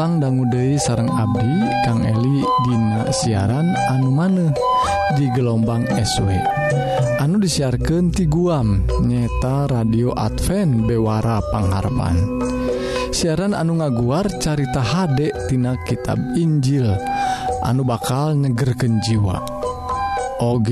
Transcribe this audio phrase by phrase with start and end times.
[0.00, 4.48] numpang dangude sarang Abdi Kang Eli Dina siaran anu maneh
[5.12, 6.40] di gelombang SW
[7.20, 12.16] anu disiarkan ti guam nyeta radio Advent Bewara Pangharapan
[13.12, 16.88] siaran anu ngaguar carita Hdektina tina kitab Injil
[17.60, 19.36] anu bakal nyegerken jiwa.
[20.40, 20.68] OG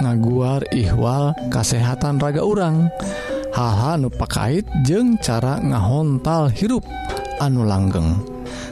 [0.00, 2.88] ngaguar ihwal kasehatan raga urang
[3.52, 6.88] haha nupakait jeung cara ngahontal hirup
[7.44, 8.39] anu langgeng.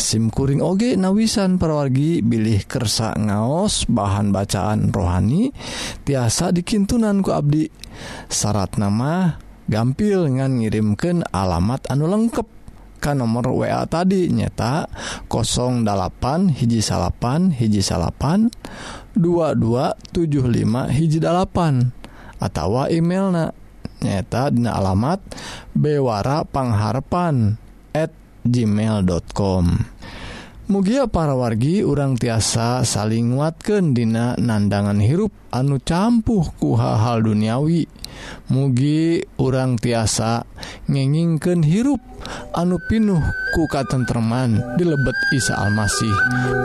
[0.00, 5.52] simkuring oge nawisan perwargi bilih kersa ngaos bahan bacaan rohani
[6.04, 7.68] tiasa dikintunan ku Abdi.
[8.32, 9.36] Syarat nama
[9.68, 12.48] gampil ngan ngirimken alamat anu lengkap
[13.00, 14.84] kan nomor WA tadi nyeta
[15.32, 18.52] 08 hiji salapan hiji salapan
[19.16, 21.96] 2275 hiji dalapan
[22.36, 23.52] atau email
[24.00, 25.20] nyata dina alamat
[25.72, 27.70] bewara pangharpan@
[28.44, 29.64] gmail.com
[30.70, 37.90] Mugia para wargi urang tiasa saling nguatkan dina nandangan hirup anu campuh ku hal-hal duniawi.
[38.54, 40.46] Mugi urang tiasa
[40.86, 41.98] ngengingken hirup
[42.54, 43.18] anu pinuh
[43.58, 46.14] kuka tentteman di lebet Isa Almasih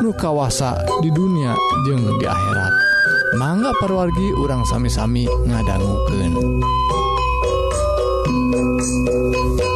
[0.05, 1.57] nu kawasa di dunia
[1.89, 2.73] jeung di akhirat.
[3.41, 6.33] Mangga perwargi urang sami-sami ngadangguken
[8.55, 9.74] Thank you.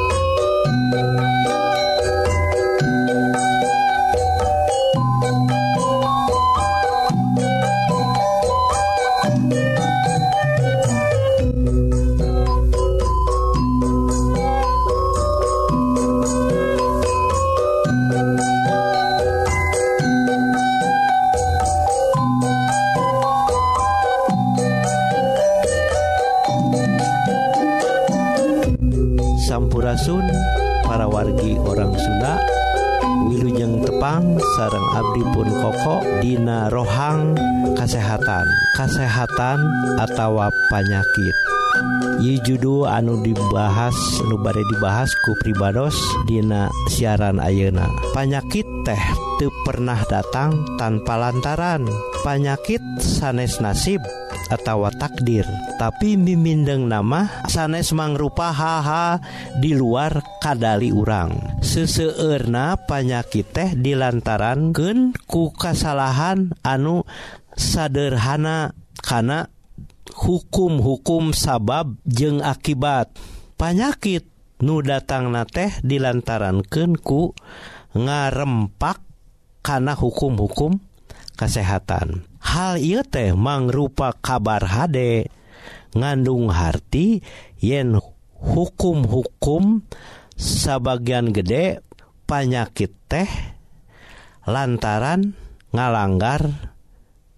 [29.49, 30.21] Sampurasun
[30.85, 32.37] para wargi orang Sunda.
[33.25, 37.33] Wiujeng tepang sarang Abdi pun kokok Dina rohang
[37.73, 38.45] kesehatan
[38.77, 39.57] kesehatan
[39.97, 40.37] atau
[40.69, 41.35] panyakit.
[42.21, 43.97] Yi judul anu dibahas
[44.29, 45.97] nubare dibahas ku pribados
[46.29, 47.89] Dina siaran Ayeuna.
[48.13, 49.03] Panyakit teh
[49.41, 51.89] te pernah datang tanpa lantaran.
[52.21, 54.05] Panyakit sanes nasib.
[54.49, 55.45] atawa takdir.
[55.77, 59.21] Tapi mimindeng nama sanes mangrupa haha
[59.61, 61.61] di luar kadali urang.
[61.61, 67.05] Seseerna panyakit teh dilantaran gen ku kasalahan anu
[67.53, 69.47] sederhana karena
[70.17, 73.13] hukum-hukum sabab jeung akibat.
[73.55, 74.27] Panyakit
[74.65, 77.37] nu datang na teh dilantarankenku
[77.95, 79.01] ngarempak
[79.63, 80.79] karena hukum-hukum
[81.35, 85.27] kesehatan hal ieu teh mangrupa kabar HD
[85.95, 87.19] ngandung harti
[87.59, 87.99] yen
[88.39, 89.83] hukum-hukum
[90.39, 91.83] sebagian gede
[92.23, 93.29] panyakit teh
[94.47, 95.35] lantaran
[95.75, 96.73] ngalanggar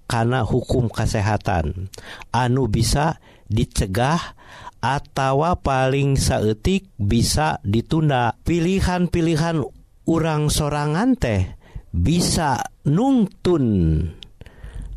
[0.05, 1.89] karena hukum kesehatan
[2.35, 4.35] anu bisa dicegah
[4.81, 8.33] atawa paling saetik bisa ditunda.
[8.41, 9.61] Pilihan-pilihan
[10.09, 11.55] orang sorangan teh
[11.93, 13.65] bisa nungtun.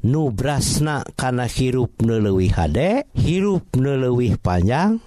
[0.04, 5.00] nubrasna kana hirup nelewih HD hirup nelewih panjang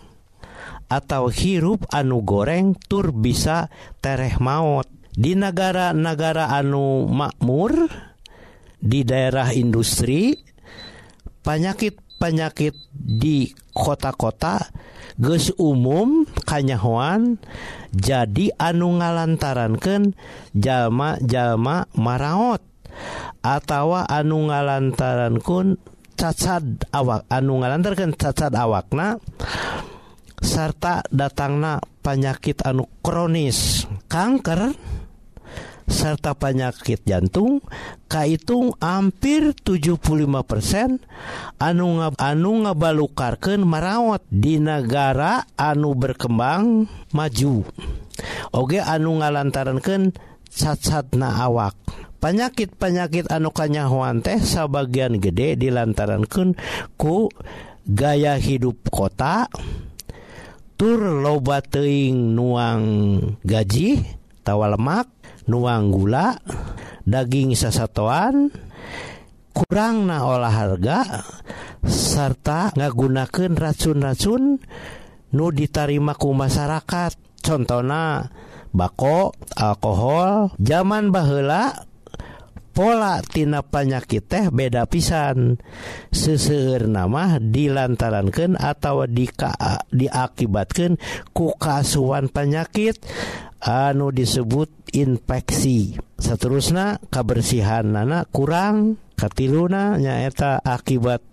[0.89, 3.69] atau hirup anu goreng tur bisa
[4.01, 4.89] tereh maut.
[5.17, 7.89] Di negara-negara anu makmur
[8.77, 10.37] di daerah industri
[11.41, 14.61] penyakit-penyakit di kota-kota
[15.17, 17.41] ges umum kanyahoan
[17.89, 20.13] jadi anu ngalantarankan
[20.53, 22.61] jalma-jalma maraot.
[23.55, 25.79] atawa anu ngalantaran kun
[26.19, 29.21] cacad awak anu ngalantarkan cacad awakna
[30.43, 34.75] serta datangna penyakit anu kronis kanker
[35.87, 37.63] serta penyakit jantung
[38.11, 40.99] kaitung hampir 75%
[41.63, 47.63] anu nga, anu ngabalukarkeun maraot di negara anu berkembang maju.
[48.51, 50.11] Oge anu ngalantarankeun
[50.51, 51.75] cacatna awak.
[52.17, 56.57] penyakit-penyakit anukanyawan teh sebagian gede dilantarankan
[56.97, 57.29] ku
[57.87, 59.47] gaya hidup kota
[60.77, 62.83] tur loba teing nuang
[63.41, 64.01] gaji
[64.41, 65.09] tawa lemak
[65.47, 66.37] nuang gula
[67.07, 68.51] daging sasatoan
[69.57, 71.25] kurang na olahraga
[71.87, 74.61] serta ngagunakan racun-racun
[75.33, 77.41] nu ditarima ku masyarakat.
[77.41, 78.27] Contohna
[78.75, 81.87] bako alkohol zaman bahela
[82.77, 85.57] polatina panyakit teh beda pisan.
[86.13, 89.25] Seseur nama dilantarankan atau di
[89.89, 91.01] diakibatkan
[91.33, 93.01] kukasuhan penyakit
[93.65, 95.97] anu disebut infeksi.
[96.21, 101.25] Seterusnya kebersihan anak kurang katiluna nyaeta akibat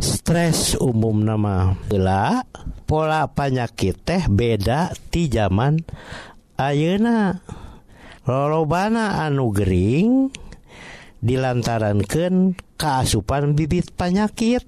[0.00, 2.40] stres umum nama gela
[2.88, 5.76] pola penyakit teh beda di zaman
[6.56, 7.36] Ayeuna.
[8.26, 10.34] Lolobana anu Gering
[11.26, 14.62] dilantarankan keasupan bibit panyakit.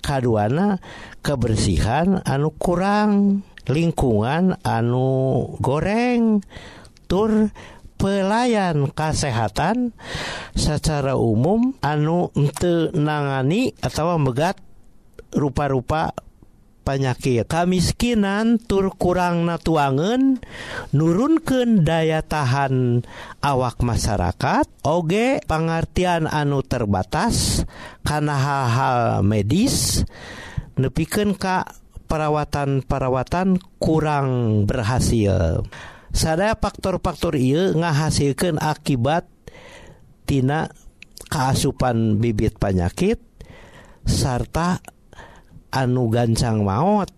[0.00, 0.80] Kaduana
[1.20, 6.40] kebersihan anu kurang lingkungan anu goreng
[7.04, 7.52] tur
[8.00, 9.92] pelayan kesehatan
[10.56, 14.56] secara umum anu untuk nangani atau megat
[15.36, 16.16] rupa-rupa
[16.82, 17.46] panyakit.
[17.46, 20.40] Kamiskinan tur kurang natuangan
[20.90, 23.06] nurunken daya tahan
[23.44, 27.64] awak masyarakat Oge pengertian anu terbatas
[28.02, 30.04] karena hal-hal medis
[30.80, 31.76] nepiken Kak
[32.10, 35.62] perawatan-perawatan kurang berhasil.
[36.10, 39.30] Sadaya faktor-faktor il ngahasilkan akibattina
[41.30, 43.22] keasupan bibit panyakit
[44.02, 44.82] serta
[45.70, 47.10] anu gancang maut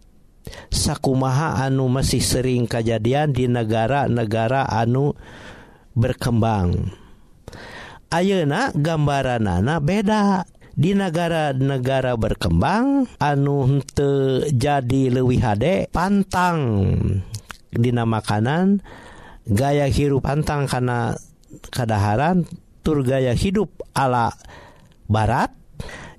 [0.71, 5.15] sakumaha anu masih sering kejadian di negara-negara anu
[5.95, 6.93] berkembang.
[8.13, 10.45] Ayeuna gambaran anak beda.
[10.73, 16.89] Di negara-negara berkembang anu te jadi lewi HD pantang.
[17.69, 18.81] Dina makanan
[19.45, 21.13] gaya hirup pantang karena
[21.69, 22.49] keadaran
[22.81, 24.33] tur gaya hidup ala
[25.13, 25.53] barat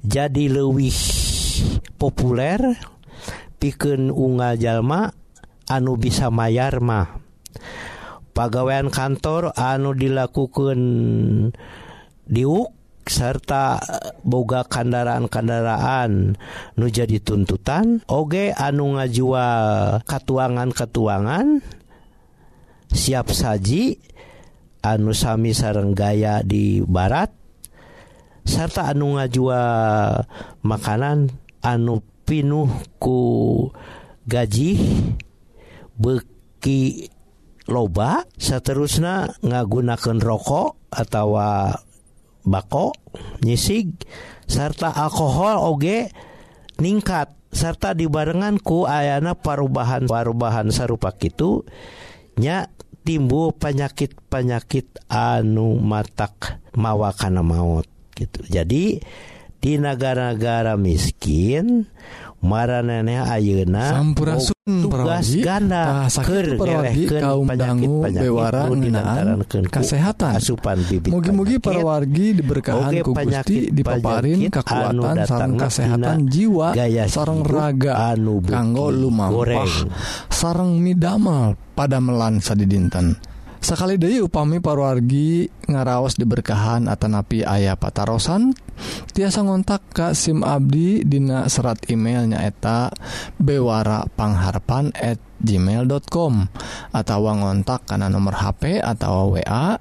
[0.06, 1.23] jadi lewih
[1.98, 2.60] populer
[3.60, 5.12] piken unggal jalma
[5.70, 7.24] anu bisa mayarma
[8.36, 10.80] pagawean kantor anu dilakukan
[12.28, 12.70] diuk
[13.04, 13.84] serta
[14.24, 16.40] boga kendaraan-kendaraan
[16.80, 21.60] nu jadi tuntutan Oge anu ngajual katuangan-ketuangan
[22.88, 24.00] siap saji
[24.84, 27.32] anu Sami sareng Sarenggaya di barat
[28.44, 30.28] serta anu ngajual
[30.64, 31.43] makanan.
[31.64, 33.24] anu pinuhku
[34.28, 34.78] gaji
[35.96, 37.10] beki
[37.72, 41.40] loba seterusnya ngagunakan rokok atau
[42.44, 42.92] bako
[43.42, 43.96] nyisig
[44.46, 46.12] serta alkohol oge
[46.78, 47.32] ningkat.
[47.54, 51.62] Serta dibarenganku ayana parubahan-parubahan sarupa itu
[52.42, 52.66] nya
[53.06, 57.86] timbul penyakit-penyakit anu matak mawakana maut
[58.18, 58.42] gitu.
[58.50, 58.98] Jadi
[59.64, 61.88] di negara-negara miskin
[62.44, 62.84] mareh
[63.24, 64.04] Ayeuna
[64.68, 66.04] tugas ganda
[69.72, 77.08] kasehatan asupan bibit mugi-mugi para wargi diberkahan ku Gusti dipaparin kekuatan sareng kesehatan jiwa gaya
[77.08, 79.88] sareng raga anu kanggo lumampah
[80.28, 83.16] sareng midamel pada melan sadidinten.
[83.16, 83.33] dinten
[83.64, 88.52] sakali deui upami parwargi ngaraos diberkahan Atanapi ayah patarosan
[89.16, 92.92] tiasa ngontak Ka SIM Abdi Dina serat emailnya eta
[93.40, 96.34] bewarapangharpan@ gmail.com
[96.96, 99.80] atau ngontak karena nomor HP atau wa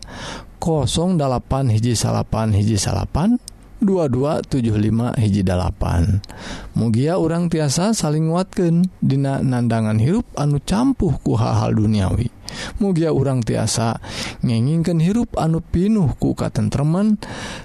[0.63, 3.39] 08 hiji salapan hiji salapan
[3.83, 11.75] 2275 hiji 8 mugia orang tiasa saling nguatkeun Dina nandangan hirup anu campuh ku hal-hal
[11.75, 12.42] duniawi.
[12.79, 13.99] mugia urang tiasa
[14.43, 17.17] ngengingken hirup anu pinuh ku tentreman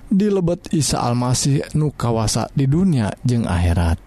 [0.07, 3.99] di lebet Isa Almasih nu kawasa di dunia jeung akhirat.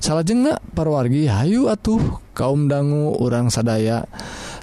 [0.00, 2.00] Salah jengak parwargi Hayu atuh
[2.32, 4.08] kaum dangu urang sadaya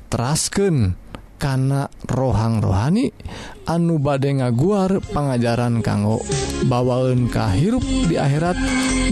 [0.09, 0.97] terasken
[1.37, 3.13] kana rohang rohani
[3.69, 6.17] anu bade ngaguar pengajaran kanggo
[6.65, 8.57] bawaun kahirup di akhirat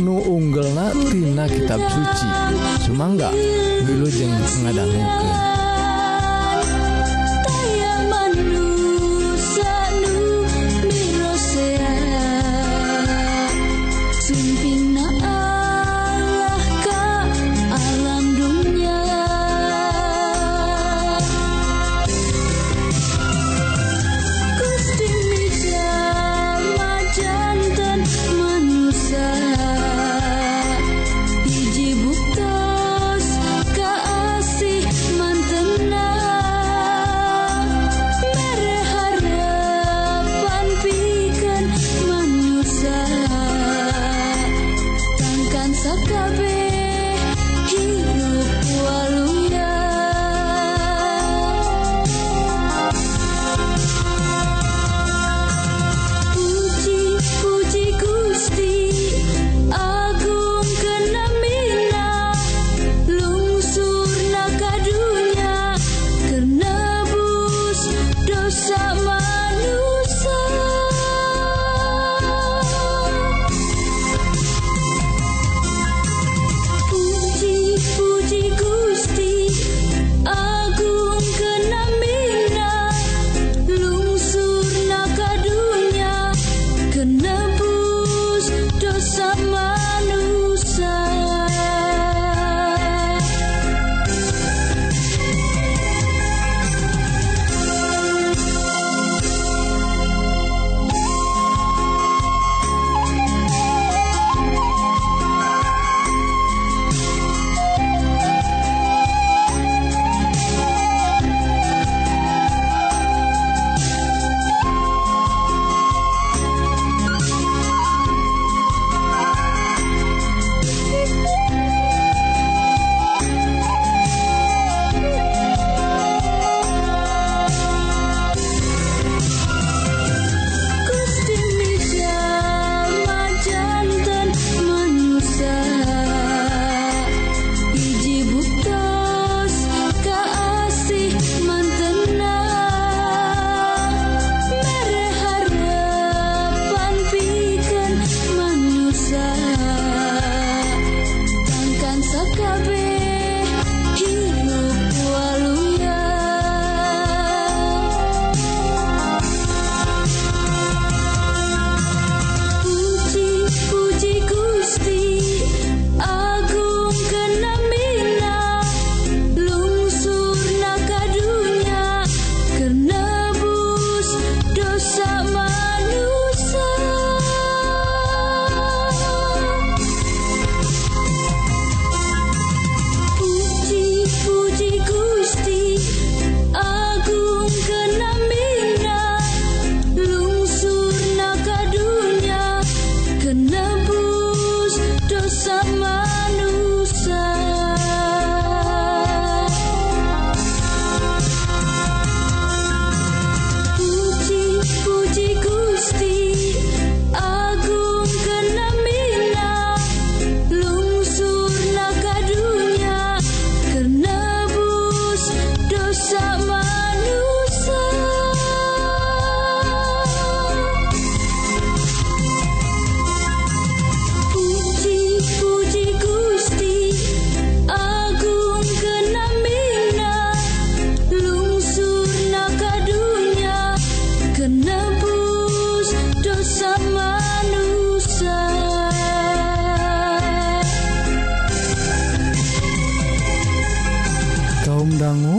[0.01, 2.29] nu unggel natina kitab suci.
[2.81, 3.29] Sumangga
[3.85, 4.33] dulu jeng
[4.65, 5.54] ngadangukeun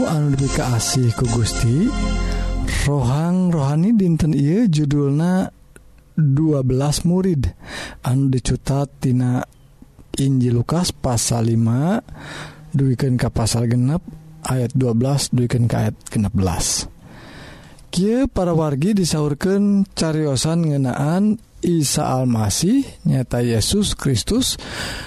[0.07, 0.51] anu lebih
[1.19, 1.91] ku Gusti.
[2.87, 5.51] Rohang rohani dinten I judulna
[6.15, 7.51] 12 murid.
[8.07, 9.43] Anu dicutattina
[10.17, 14.01] Injil Lukas pasal 5 duwiken ka pasal genep
[14.47, 16.89] ayat 12 duken ka ayat ke 16
[17.93, 25.06] Kie para wargi disaurkan cariosan ngenaan Isa Almasih nyata Yesus Kristus dan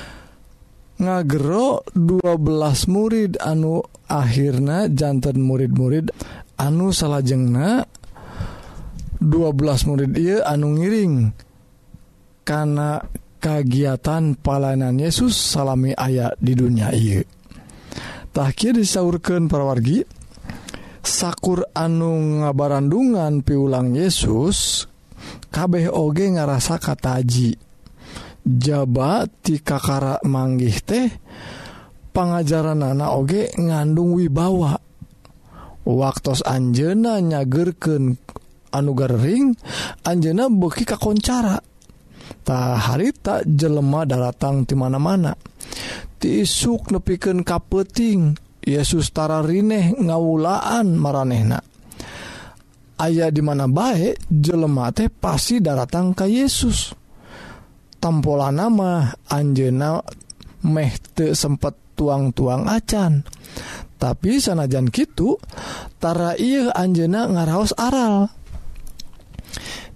[1.00, 6.12] ngagro 12 murid anu akhirnya jantan murid-murid
[6.60, 7.88] anu salahjengna
[9.20, 11.32] 12 murid ia anu ngiring.
[12.44, 13.00] Karena
[13.40, 20.04] kegiatan palanan Yesus salami ayat di dunia iatahkir disaurkan perwargi
[21.00, 24.84] sakur anu ngabarandungan piulang Yesus
[25.48, 27.69] kabeh oge ngarasa kataji
[28.44, 31.08] jaba ti kakara manggih teh
[32.10, 34.76] pengajaran anak oge ngandung wibawa.
[35.80, 38.14] Waktu Anjena nyagerken
[38.70, 39.56] anugerring
[40.04, 41.58] Anjena beki kakoncara.
[42.40, 45.34] Tak harita jelema datang di mana-mana.
[46.20, 51.58] Tisuk nepiken kapeting Yesus tara Rineh ngawulaan maranehna.
[53.00, 56.99] Ayaah dimana baik jelemate pasti datang ke Yesus.
[58.00, 60.00] tampola nama Anjena
[60.64, 63.22] mehte sempet tuang-tuang acan.
[64.00, 68.32] Tapi sanajan Kitutara I Anjena ngaraos aral.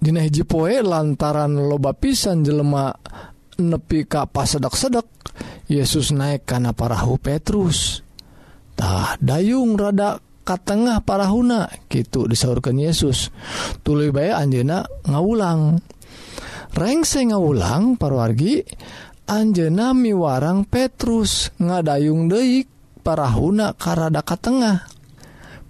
[0.04, 2.92] Dihiji poe lantaran loba pisan jelema
[3.56, 5.08] nepi kapas sedak-sedek
[5.73, 13.32] Yesus naik karena parahu Petrustah dayung rada katengah parahuna gitu disaurkan Yesus.
[13.80, 15.80] Tuli bay Anjena ngawulang.
[16.75, 18.66] rengse ngawulang parwargi
[19.25, 22.69] Anjena miwarang Petrus ngadayung deik
[23.00, 24.85] parahuna karadaka Tengah.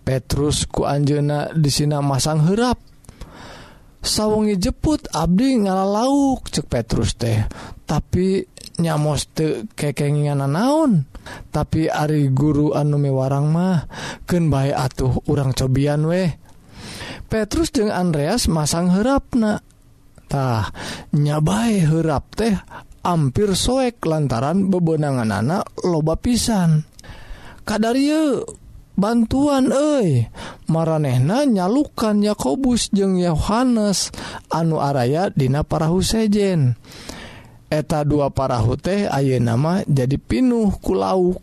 [0.03, 2.83] Petrus ku Anjena disina masang herap
[4.05, 7.47] sawwengi jeput Abdi ngala lauk cek Petrus teh
[7.89, 8.45] tapi
[8.83, 11.09] nyamos te kekengan naon
[11.49, 13.87] tapi Ari guru anu miwarang mah
[14.29, 16.29] Ken baik atuh urang cobian weh.
[17.31, 19.63] Petrus jeung Andreas masang herapna
[20.35, 20.67] tah
[21.15, 22.59] nyabai herap teh
[23.07, 26.83] hampir soek lantaran bebenangan anak loba pisan.
[27.63, 27.95] Kadar
[28.99, 30.27] bantuan eh
[30.67, 34.11] maranehna nyalukan Yakobus jeung Yohanes
[34.51, 36.75] anu Araya Dina parahu sejen.
[37.71, 41.41] Eta dua parahu teh Aye nama jadi pinuh kulautah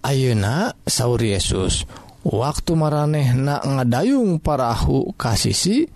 [0.00, 1.84] Ayeuna sauur Yesus
[2.26, 5.88] waktu maranehnak ngadayung parahu kasisi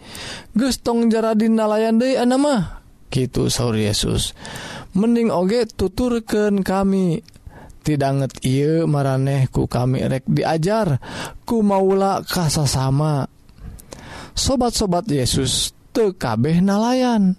[0.56, 4.34] gestong jaradin nalayan De anamah gitu Saur Yesus.
[4.98, 7.22] Mending oge tuturken kami.
[7.84, 11.04] Tidakget ia marehku kami rek diajar
[11.44, 13.28] ku maula kasa sama
[14.32, 17.36] sobat-sobat Yesus tekabeh nalayan.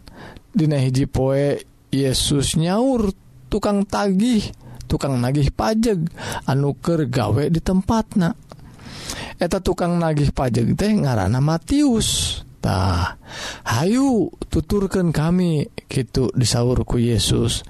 [0.53, 1.57] Dina hiji poe
[1.89, 3.09] Yesus nyaur
[3.49, 4.45] tukang tagih
[4.85, 6.05] tukang nagih pajeg
[6.45, 8.29] anuker gawe di tempat na
[9.37, 13.19] eta tukang nagih pajeg teh ngaranna Matiustah
[13.65, 17.61] Hayu tuturkan kami gitu disaurku Yesus.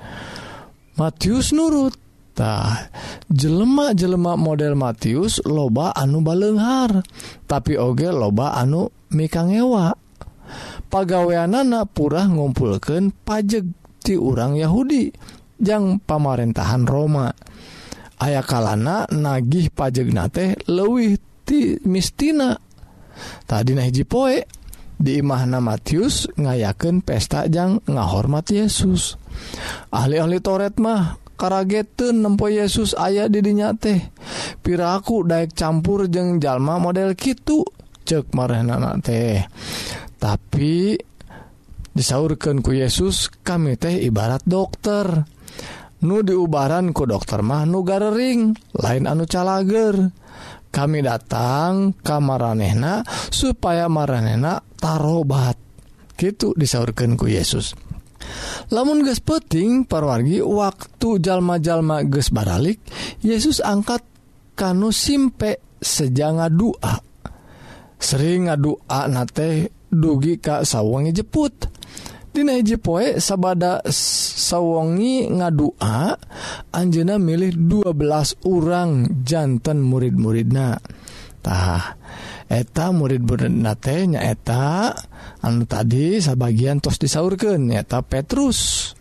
[0.95, 2.87] Matius nuruttah
[3.27, 7.03] jelemak-jelemak model Matius loba anu balenghar
[7.43, 9.95] tapi oge loba anu mikangngewa
[10.87, 13.67] pagawean anak purah ngumpulkan pajeg
[14.05, 15.09] di urang Yahudi
[15.59, 17.31] yang pamarentahan Roma.
[18.25, 22.57] aya kalana nagih pajegna teh lewih ti mistina.
[23.45, 24.41] Tadi hiji poe
[24.97, 29.21] di imahna Matius ngayaken pestajang ngahormat Yesus.
[29.93, 34.01] Ahli-ahli toret mah karageten nempo Yesus ayah didinya teh.
[34.65, 37.61] Piraku Daek campur jeung jalma model gitu
[38.03, 39.45] cek marehna teh.
[40.17, 40.97] Tapi
[41.95, 45.34] disaurkan ku Yesus kami teh ibarat dokter.
[46.05, 50.13] nu diubaran ku dokter Mahnugararing lain anu calager.
[50.69, 55.55] Kami datang kamarehna supaya maranehna tarobat.
[56.13, 57.73] Gitu disaurkan ku Yesus.
[58.69, 62.81] Lamun ges peting parwargi waktu jalma-jalma ges baralik
[63.21, 64.01] Yesus angkat
[64.57, 66.97] kanu simpe sejanga doa
[68.05, 71.74] sering ngadua nate dugi Ka sawwangi jeput.
[72.35, 76.19] Dina hiji poe sabada sawwongi ngadua
[76.75, 81.95] Anjena milih 12 orang jantan murid-muridnatah
[82.51, 84.91] eta murid-bernatenya eta
[85.47, 88.91] anu tadi sebagian tos disaurkan eta Petrus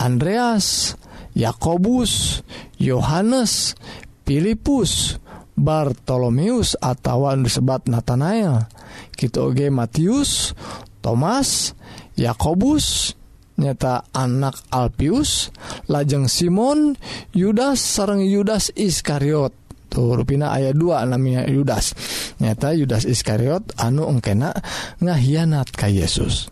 [0.00, 0.96] Andreas
[1.36, 2.40] Yakobus
[2.80, 3.76] Yohanes
[4.24, 5.20] Filipus
[5.60, 8.64] Bartolomeus atau disebat Nathanael
[9.12, 10.56] Kitoge Matius
[11.04, 11.76] Thomas
[12.16, 13.16] Yakobus
[13.60, 15.52] nyata anak Alpius
[15.88, 16.96] lajeng Simon
[17.36, 19.52] Yudas sareng Yudas Iskariot.
[19.92, 21.92] Tuh ayat 2 namanya Yudas.
[22.40, 24.56] Nyata Yudas Iskariot anu engkena
[25.04, 26.48] ngahianat ka Yesus.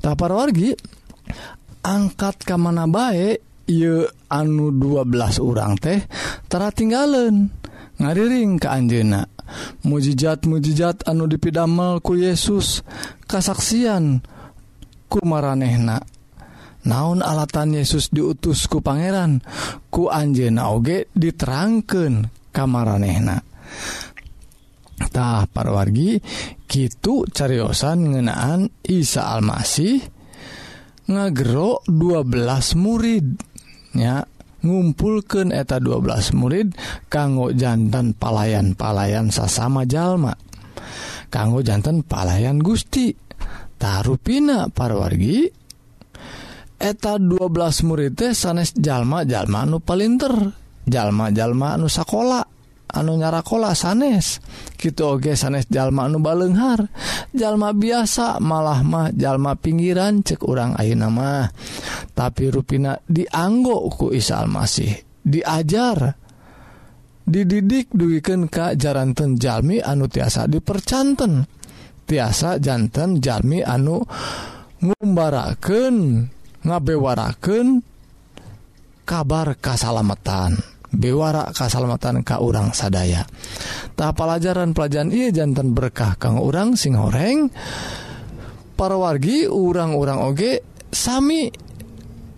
[0.00, 0.72] Tapar wargi
[1.84, 6.00] angkat ke mana baik ye anu 12 orang teh
[6.48, 7.52] tera tinggalen
[8.00, 9.24] ngariring ke Anjena
[9.86, 12.82] mukjizat mukjizat anu dipidamel ku Yesus
[13.30, 14.39] kasaksian untuk
[15.10, 15.98] kumaranehna.
[16.80, 19.44] Naon alatan Yesus diutus ku Pangeran?
[19.92, 26.16] Ku Anjena oge diterangkan kammaranehna.tah parwargi
[26.64, 30.00] gitu cariyosan ngenaan Isa Almasih
[31.10, 34.24] ngagerok 12 muridnya
[34.64, 36.72] ngumpulkan eta 12 murid
[37.12, 40.32] kanggo jantan palayan-palayan sasama jalma
[41.30, 43.29] kanggo jantan palayan Gusti.
[43.80, 45.48] tarupina parwargi
[46.76, 50.36] eta 12 murid teh sanes jalma-jalma anu palinter
[50.84, 52.44] jalma-jalma anu sekolah
[52.90, 54.42] anu nyarakola sanes.
[54.76, 56.84] Gitu oge sanes jalma anu balenghar
[57.32, 61.48] jalma biasa malah mah jalma pinggiran cek urang ayu nama
[62.12, 66.16] tapi ruina dianggo ku Isa Almasih diajar
[67.30, 71.59] dididik duwiken ka jaranten Jalmi anu tiasa dipercanten.
[72.10, 74.02] tiasa jantan Jami anu
[74.82, 76.26] ngumbaraken
[76.66, 77.66] ngabewaraken
[79.06, 80.58] kabar Kasalamatan
[80.90, 83.22] bewara Kasalamatan Ka urang sadaya.
[83.94, 87.46] Tak pelajaran pelajaran ia jantan berkah kang urang sing goreng
[88.74, 91.46] parwargi urang-urang oge Sami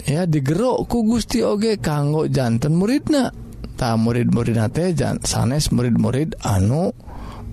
[0.05, 3.33] ya digerok ku Gusti oge kanggo jantan muridna.
[3.73, 4.55] Tak murid-murid
[5.25, 6.93] sanes murid-murid anu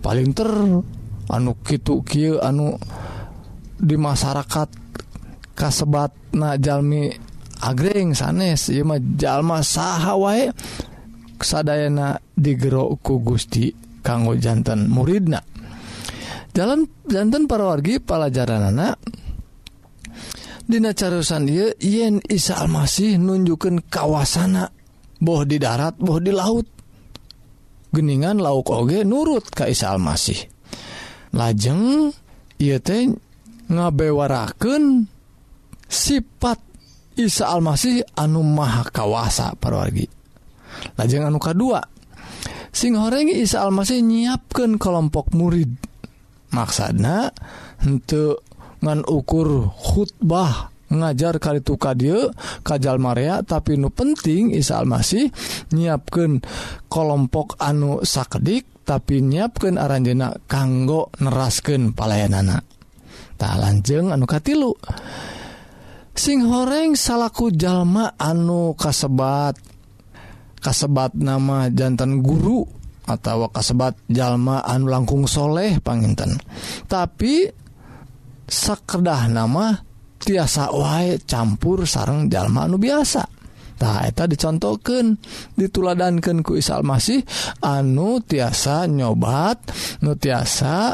[0.03, 0.51] paling ter
[1.29, 2.75] anu Kitu Ky anu
[3.79, 4.69] di masyarakat
[5.55, 7.09] kasebat Najalmi
[7.63, 8.69] agreng sanes
[9.17, 10.51] Jalma saha wae
[11.39, 13.71] kesadayana digerokku Gusti
[14.03, 15.39] kanggo jantan muridna.
[16.49, 18.97] Jalan jantan parawargi pelajaran anak
[20.69, 24.69] Dina carusan dia yen Isa Almasih nunjukkan kawasana
[25.17, 26.69] boh di darat boh di laut
[27.89, 30.58] geningan lauk oge nurut ka Isa Almasih.
[31.33, 32.13] lajeng
[33.69, 35.05] ngabewaraken
[35.85, 36.59] sifat
[37.19, 40.07] Isa Almasih anu maha kawasa parwargi
[40.95, 41.99] lajeng anu kedua
[42.69, 45.73] sing horeng Isa Almasih nyiapkan kelompok murid.
[46.49, 47.29] Maksana
[47.85, 48.41] untuk
[48.81, 52.17] ngan ukur khutbah ngajar kali tuka dia
[52.65, 55.29] kajal Maria tapi nu penting Isa Almasih
[55.69, 56.41] nyiapkan
[56.89, 62.57] kelompok anu sakedik tapi nyiapkan aranjena kanggo nerasken palayanana.
[63.37, 64.73] Tak lanjeng anuka tilu
[66.17, 69.61] sing horeng salahku jalma anu kasebat.
[70.59, 72.65] Kasebat nama jantan guru
[73.05, 76.41] atau kasebat jalma anu langkung soleh panginten.
[76.89, 77.45] Tapi
[78.49, 79.71] sekedah nama
[80.19, 83.38] tiasa wae campur sarang jalma anu biasa.
[83.79, 85.15] Tak dicontohkan
[85.55, 87.23] dituladankan ku Isa Almasih
[87.63, 89.71] anu tiasa nyobat
[90.03, 90.93] nu tiasa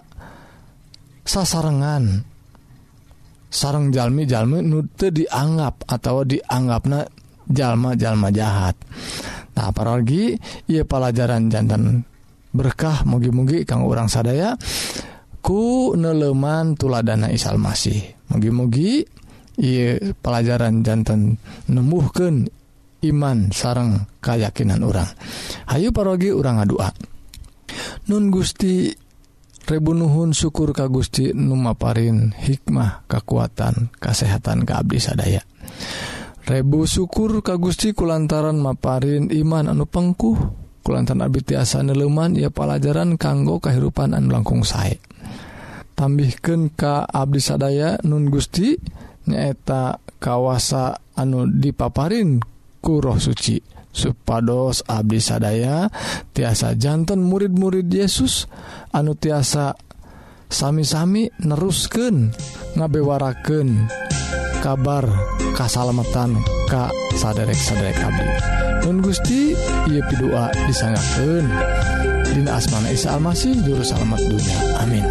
[1.25, 2.21] sasarengan.
[3.49, 7.07] Sarang Jami Jalmi nute dianggap atau dianggap na
[7.47, 8.75] jalma-jalma jahat.
[9.55, 10.35] Nah apalagi
[10.67, 12.03] ia pelajaran jantan
[12.51, 14.59] berkah mugi-mugi kang orang sadaya
[15.39, 18.01] ku neleman tuladana isal masih.
[18.27, 19.07] Mugi-mugi
[19.55, 21.39] ia pelajaran jantan
[21.71, 22.51] nemuhkan
[23.11, 25.09] iman sarang kayakinan orang
[25.69, 26.89] Hayu parogi urang ngadua.
[28.09, 28.93] Nun Gusti
[29.65, 35.41] Rebunuhun syukur ka Gusti Numaparin hikmah kekuatan kesehatan keabdi sadaya.
[36.45, 40.37] Rebu syukur ka Gusti kulantaran maparin iman anu pengkuh
[40.85, 45.01] kulantaran abdi tiasa neleman ia pelajaran kanggo kehidupan anu langkung sae.
[45.97, 48.77] Tambihkan ka Abdi sadaya Nun Gusti
[49.25, 52.37] nyaeta kawasa anu dipaparin
[52.85, 53.57] ku roh suci.
[53.95, 55.87] Supados Abdi sadaya
[56.35, 58.43] tiasa jantan murid-murid Yesus
[58.91, 59.71] anu tiasa
[60.51, 62.35] sami-sami nerusken
[62.75, 63.87] ngabewaraken
[64.59, 65.07] kabar
[65.55, 68.29] kasalamatan Ka saderek-sadek Abdi.
[68.83, 69.55] Nun Gusti
[69.89, 71.45] ia pidua disangaken
[72.35, 74.59] Dina asmana Isa Almasih juru selamat dunia.
[74.83, 75.05] Amin.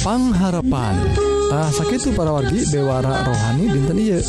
[0.00, 0.96] pangharapan.
[1.50, 4.22] Tah itu para wargi bewara rohani dinten iya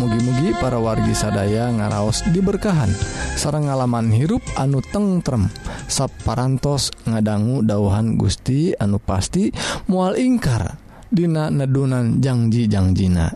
[0.00, 2.88] mugi-mugi para wargi sadaya ngaraos diberkahan.
[3.36, 5.52] Sarang ngalaman hirup anu tengrem
[5.90, 9.52] sapparantos ngadanggu dauhan Gusti anu pasti
[9.90, 10.80] mual ingkar
[11.14, 13.30] Dina nedunan janjijangjiina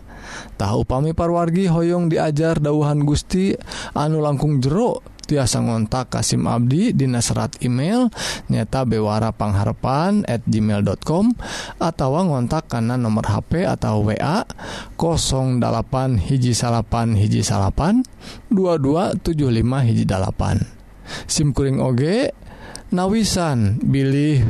[0.59, 3.55] tahu pami parwargi Hoong diajar dauhan Gusti
[3.95, 8.09] anu langkung jeruk tiasa ngontak Kasim Abdi Dina serat email
[8.49, 11.37] nyata bewara pangharpan at gmail.com
[11.77, 14.41] atau ngontak karena nomor HP atau WA
[14.97, 18.01] 08 hiji salapan hiji salapan
[18.49, 20.65] 2275 hiji dalapan.
[21.29, 22.33] SIMkuring OG
[22.89, 24.41] nawisan bilih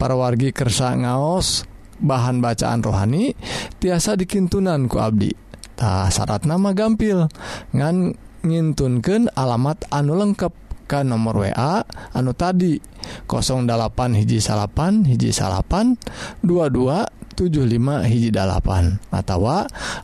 [0.00, 1.68] para wargi kersa ngaos
[2.00, 3.36] bahan bacaan rohani
[3.80, 5.32] tiasa dikintunan ku Abdi.
[5.74, 7.26] Tak syarat nama gampil.
[7.74, 10.52] Ngan ngintunkan alamat anu lengkap
[10.84, 12.76] ke nomor WA anu tadi
[13.24, 15.96] 08 hiji salapan hiji salapan
[16.44, 19.48] 2275 hiji dalapan atau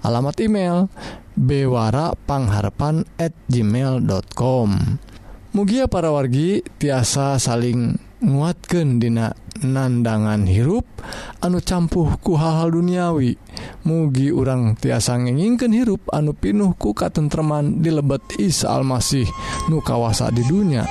[0.01, 0.89] alamat email
[1.37, 4.99] bewara pangharpan at gmail.com
[5.51, 10.85] Mugia para wargi tiasa saling nguatkan dina nandangan hirup
[11.41, 13.37] anu campuhku hal-hal duniawi.
[13.85, 19.29] Mugi urang tiasa ngenginken hirup anu pinuhku katentreman di lebet Isa Almasih
[19.69, 20.85] nu kawasa di dunia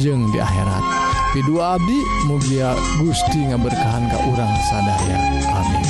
[0.00, 0.84] jeng di akhirat.
[1.30, 5.18] Pi Abdi mugia Gusti ngaberkahan ke urang sadaya.
[5.46, 5.89] Amin.